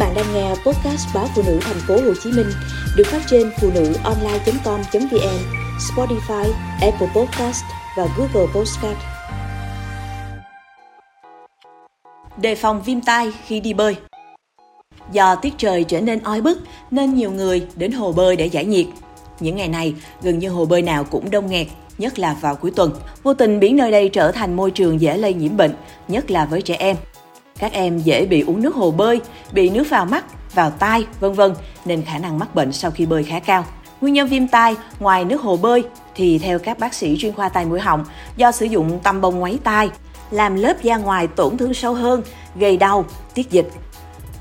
[0.00, 2.46] bạn đang nghe podcast báo phụ nữ thành phố Hồ Chí Minh
[2.96, 5.38] được phát trên phụ nữ online.com.vn,
[5.78, 7.64] Spotify, Apple Podcast
[7.96, 8.96] và Google Podcast.
[12.36, 13.96] Đề phòng viêm tai khi đi bơi.
[15.12, 16.58] Do tiết trời trở nên oi bức
[16.90, 18.86] nên nhiều người đến hồ bơi để giải nhiệt.
[19.40, 21.66] Những ngày này, gần như hồ bơi nào cũng đông nghẹt,
[21.98, 22.92] nhất là vào cuối tuần.
[23.22, 25.72] Vô tình biến nơi đây trở thành môi trường dễ lây nhiễm bệnh,
[26.08, 26.96] nhất là với trẻ em.
[27.60, 29.20] Các em dễ bị uống nước hồ bơi,
[29.52, 30.24] bị nước vào mắt,
[30.54, 33.64] vào tai, vân vân nên khả năng mắc bệnh sau khi bơi khá cao.
[34.00, 35.84] Nguyên nhân viêm tai ngoài nước hồ bơi
[36.14, 38.04] thì theo các bác sĩ chuyên khoa tai mũi họng
[38.36, 39.88] do sử dụng tăm bông ngoáy tai
[40.30, 42.22] làm lớp da ngoài tổn thương sâu hơn,
[42.56, 43.68] gây đau, tiết dịch.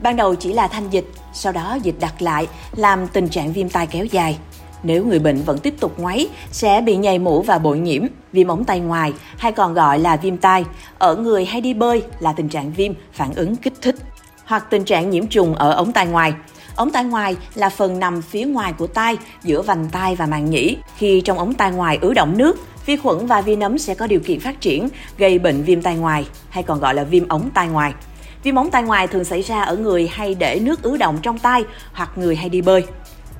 [0.00, 3.68] Ban đầu chỉ là thanh dịch, sau đó dịch đặt lại làm tình trạng viêm
[3.68, 4.38] tai kéo dài.
[4.82, 8.48] Nếu người bệnh vẫn tiếp tục ngoáy, sẽ bị nhầy mũ và bội nhiễm, viêm
[8.48, 10.64] ống tay ngoài hay còn gọi là viêm tai.
[10.98, 13.96] Ở người hay đi bơi là tình trạng viêm phản ứng kích thích
[14.44, 16.34] hoặc tình trạng nhiễm trùng ở ống tai ngoài.
[16.76, 20.50] Ống tai ngoài là phần nằm phía ngoài của tai, giữa vành tai và màng
[20.50, 20.76] nhĩ.
[20.96, 24.06] Khi trong ống tai ngoài ứ động nước, vi khuẩn và vi nấm sẽ có
[24.06, 27.50] điều kiện phát triển, gây bệnh viêm tai ngoài, hay còn gọi là viêm ống
[27.54, 27.94] tai ngoài.
[28.42, 31.38] Viêm ống tai ngoài thường xảy ra ở người hay để nước ứ động trong
[31.38, 32.84] tai hoặc người hay đi bơi.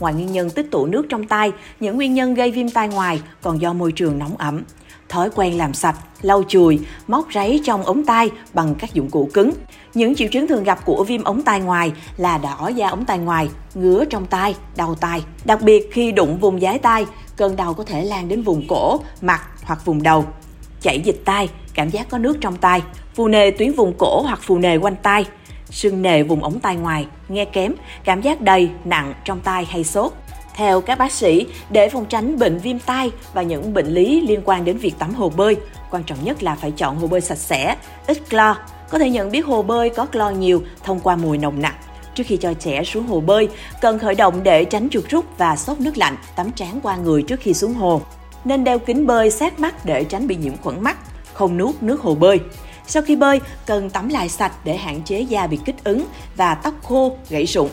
[0.00, 3.20] Ngoài nguyên nhân tích tụ nước trong tai, những nguyên nhân gây viêm tai ngoài
[3.42, 4.62] còn do môi trường nóng ẩm.
[5.08, 9.30] Thói quen làm sạch, lau chùi, móc ráy trong ống tai bằng các dụng cụ
[9.34, 9.52] cứng.
[9.94, 13.18] Những triệu chứng thường gặp của viêm ống tai ngoài là đỏ da ống tai
[13.18, 15.22] ngoài, ngứa trong tai, đau tai.
[15.44, 19.00] Đặc biệt khi đụng vùng giái tai, cơn đau có thể lan đến vùng cổ,
[19.20, 20.24] mặt hoặc vùng đầu.
[20.80, 22.82] Chảy dịch tai, cảm giác có nước trong tai,
[23.14, 25.24] phù nề tuyến vùng cổ hoặc phù nề quanh tai,
[25.70, 29.84] sưng nề vùng ống tai ngoài, nghe kém, cảm giác đầy, nặng trong tai hay
[29.84, 30.12] sốt.
[30.54, 34.40] Theo các bác sĩ, để phòng tránh bệnh viêm tai và những bệnh lý liên
[34.44, 35.56] quan đến việc tắm hồ bơi,
[35.90, 38.56] quan trọng nhất là phải chọn hồ bơi sạch sẽ, ít clo.
[38.90, 41.74] Có thể nhận biết hồ bơi có clo nhiều thông qua mùi nồng nặc.
[42.14, 43.48] Trước khi cho trẻ xuống hồ bơi,
[43.80, 47.22] cần khởi động để tránh chuột rút và sốt nước lạnh, tắm trán qua người
[47.22, 48.00] trước khi xuống hồ.
[48.44, 50.96] Nên đeo kính bơi sát mắt để tránh bị nhiễm khuẩn mắt,
[51.32, 52.40] không nuốt nước hồ bơi.
[52.86, 56.54] Sau khi bơi, cần tắm lại sạch để hạn chế da bị kích ứng và
[56.54, 57.70] tóc khô, gãy rụng.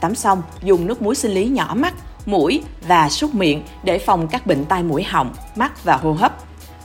[0.00, 1.94] Tắm xong, dùng nước muối sinh lý nhỏ mắt,
[2.26, 6.32] mũi và súc miệng để phòng các bệnh tai mũi họng, mắt và hô hấp.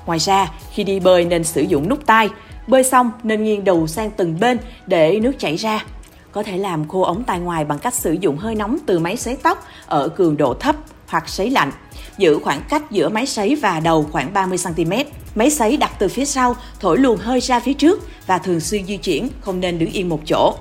[0.05, 2.29] Ngoài ra, khi đi bơi nên sử dụng nút tai.
[2.67, 5.85] Bơi xong nên nghiêng đầu sang từng bên để nước chảy ra.
[6.31, 9.17] Có thể làm khô ống tai ngoài bằng cách sử dụng hơi nóng từ máy
[9.17, 10.75] sấy tóc ở cường độ thấp
[11.11, 11.71] hoặc sấy lạnh.
[12.17, 14.91] Giữ khoảng cách giữa máy sấy và đầu khoảng 30 cm.
[15.35, 18.85] Máy sấy đặt từ phía sau, thổi luồng hơi ra phía trước và thường xuyên
[18.85, 20.55] di chuyển, không nên đứng yên một chỗ.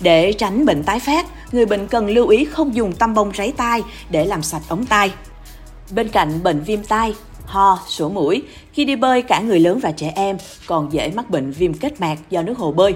[0.00, 3.52] Để tránh bệnh tái phát, người bệnh cần lưu ý không dùng tăm bông ráy
[3.56, 5.12] tai để làm sạch ống tai.
[5.90, 7.14] Bên cạnh bệnh viêm tai,
[7.46, 8.42] ho, sổ mũi,
[8.72, 10.36] khi đi bơi cả người lớn và trẻ em
[10.66, 12.94] còn dễ mắc bệnh viêm kết mạc do nước hồ bơi.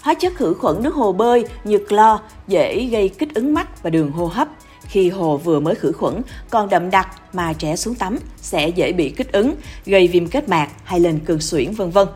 [0.00, 3.90] Hóa chất khử khuẩn nước hồ bơi như clo dễ gây kích ứng mắt và
[3.90, 4.48] đường hô hấp.
[4.92, 8.92] Khi hồ vừa mới khử khuẩn còn đậm đặc mà trẻ xuống tắm sẽ dễ
[8.92, 9.54] bị kích ứng,
[9.86, 12.08] gây viêm kết mạc hay lên cơn suyễn vân vân.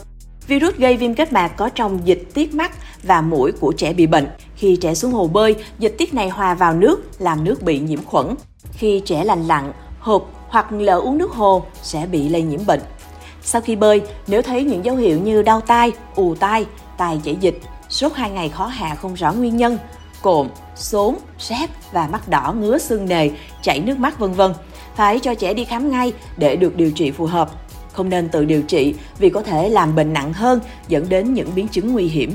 [0.46, 2.72] Virus gây viêm kết mạc có trong dịch tiết mắt
[3.02, 4.26] và mũi của trẻ bị bệnh.
[4.56, 8.04] Khi trẻ xuống hồ bơi, dịch tiết này hòa vào nước làm nước bị nhiễm
[8.04, 8.34] khuẩn.
[8.72, 12.80] Khi trẻ lành lặn, hộp hoặc lỡ uống nước hồ sẽ bị lây nhiễm bệnh.
[13.42, 16.66] Sau khi bơi, nếu thấy những dấu hiệu như đau tai, ù tai,
[16.98, 19.78] tai chảy dịch, sốt hai ngày khó hạ không rõ nguyên nhân,
[20.22, 23.30] cộm, sốn, rét và mắt đỏ ngứa sưng nề,
[23.62, 24.52] chảy nước mắt vân vân,
[24.96, 27.50] phải cho trẻ đi khám ngay để được điều trị phù hợp.
[27.92, 31.50] Không nên tự điều trị vì có thể làm bệnh nặng hơn dẫn đến những
[31.54, 32.32] biến chứng nguy hiểm.